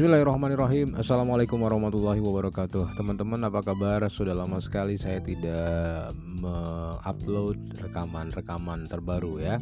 [0.00, 0.96] Bismillahirrahmanirrahim.
[0.96, 2.96] Assalamualaikum warahmatullahi wabarakatuh.
[2.96, 4.00] Teman-teman apa kabar?
[4.08, 9.60] Sudah lama sekali saya tidak me-upload rekaman-rekaman terbaru ya.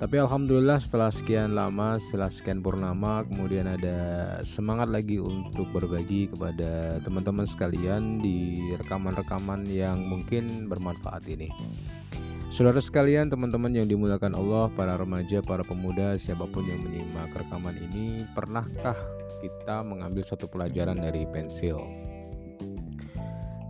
[0.00, 6.96] Tapi Alhamdulillah setelah sekian lama, setelah sekian purnama Kemudian ada semangat lagi untuk berbagi kepada
[7.04, 11.52] teman-teman sekalian Di rekaman-rekaman yang mungkin bermanfaat ini
[12.52, 17.72] Saudara sekalian, teman-teman yang dimuliakan Allah, para remaja, para pemuda, siapa pun yang menyimak rekaman
[17.80, 18.92] ini, pernahkah
[19.40, 21.80] kita mengambil satu pelajaran dari pensil?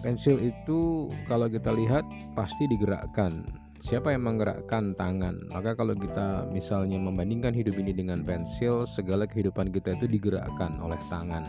[0.03, 2.03] Pensil itu kalau kita lihat
[2.35, 3.47] pasti digerakkan.
[3.79, 5.47] Siapa yang menggerakkan tangan?
[5.55, 10.99] Maka kalau kita misalnya membandingkan hidup ini dengan pensil, segala kehidupan kita itu digerakkan oleh
[11.07, 11.47] tangan,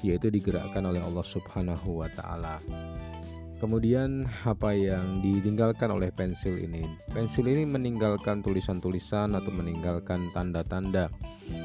[0.00, 2.56] yaitu digerakkan oleh Allah Subhanahu wa taala.
[3.62, 6.84] Kemudian apa yang ditinggalkan oleh pensil ini?
[7.14, 11.08] Pensil ini meninggalkan tulisan-tulisan atau meninggalkan tanda-tanda.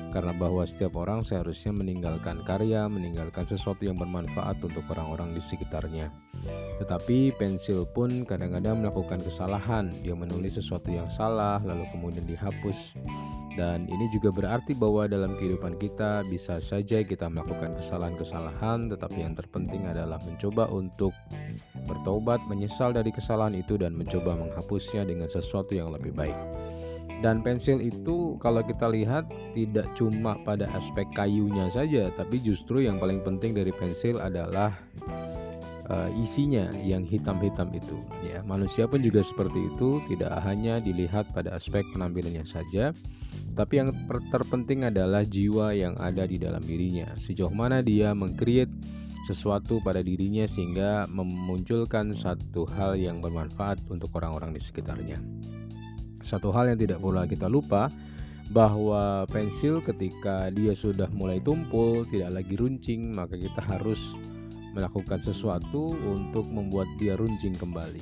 [0.09, 6.09] Karena bahwa setiap orang seharusnya meninggalkan karya, meninggalkan sesuatu yang bermanfaat untuk orang-orang di sekitarnya.
[6.81, 9.93] Tetapi pensil pun kadang-kadang melakukan kesalahan.
[10.01, 12.97] Dia menulis sesuatu yang salah lalu kemudian dihapus.
[13.59, 19.35] Dan ini juga berarti bahwa dalam kehidupan kita bisa saja kita melakukan kesalahan-kesalahan, tetapi yang
[19.35, 21.11] terpenting adalah mencoba untuk
[21.89, 26.37] bertobat, menyesal dari kesalahan itu dan mencoba menghapusnya dengan sesuatu yang lebih baik.
[27.19, 32.95] Dan pensil itu kalau kita lihat tidak cuma pada aspek kayunya saja, tapi justru yang
[32.95, 34.71] paling penting dari pensil adalah
[35.91, 37.99] uh, isinya yang hitam-hitam itu.
[38.23, 42.95] Ya, manusia pun juga seperti itu, tidak hanya dilihat pada aspek penampilannya saja,
[43.51, 43.91] tapi yang
[44.31, 47.11] terpenting adalah jiwa yang ada di dalam dirinya.
[47.19, 48.71] Sejauh mana dia mengcreate
[49.29, 55.21] sesuatu pada dirinya sehingga memunculkan satu hal yang bermanfaat untuk orang-orang di sekitarnya.
[56.25, 57.93] Satu hal yang tidak pula kita lupa
[58.49, 64.17] bahwa pensil ketika dia sudah mulai tumpul, tidak lagi runcing, maka kita harus
[64.73, 68.01] melakukan sesuatu untuk membuat dia runcing kembali.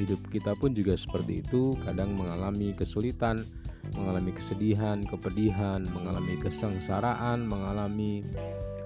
[0.00, 3.44] Hidup kita pun juga seperti itu, kadang mengalami kesulitan,
[3.92, 8.24] mengalami kesedihan, kepedihan, mengalami kesengsaraan, mengalami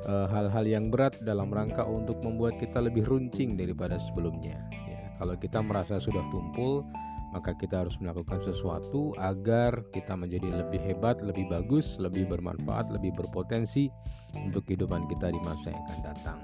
[0.06, 4.62] hal-hal uh, yang berat dalam rangka untuk membuat kita lebih runcing daripada sebelumnya.
[4.87, 6.87] Ya, kalau kita merasa sudah tumpul,
[7.34, 13.12] maka kita harus melakukan sesuatu agar kita menjadi lebih hebat, lebih bagus, lebih bermanfaat, lebih
[13.19, 13.91] berpotensi
[14.39, 16.38] untuk kehidupan kita di masa yang akan datang.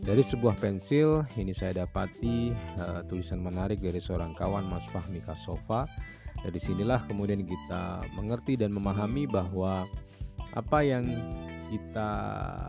[0.00, 5.84] Dari sebuah pensil, ini saya dapati uh, tulisan menarik dari seorang kawan Mas Fahmi Kasofa.
[6.40, 9.84] Dari sinilah kemudian kita mengerti dan memahami bahwa
[10.56, 11.04] apa yang
[11.70, 12.10] kita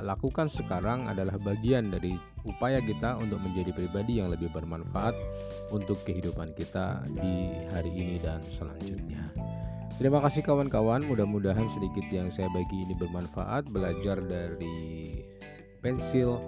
[0.06, 2.14] lakukan sekarang adalah bagian dari
[2.46, 5.18] upaya kita untuk menjadi pribadi yang lebih bermanfaat
[5.74, 9.34] untuk kehidupan kita di hari ini dan selanjutnya.
[9.98, 15.22] Terima kasih kawan-kawan, mudah-mudahan sedikit yang saya bagi ini bermanfaat, belajar dari
[15.82, 16.42] pensil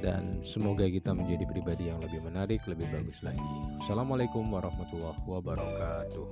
[0.00, 3.40] dan semoga kita menjadi pribadi yang lebih menarik, lebih bagus lagi.
[3.84, 6.28] Assalamualaikum warahmatullahi wabarakatuh.